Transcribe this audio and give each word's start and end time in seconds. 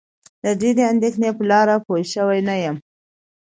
له 0.43 0.51
ډېرې 0.61 0.83
اندېښنې 0.93 1.29
په 1.37 1.43
لاره 1.51 1.75
پوی 1.85 2.03
شوی 2.13 2.39
نه 2.49 2.55
یم. 2.63 2.77